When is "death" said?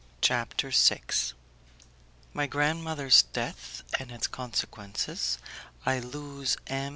3.21-3.83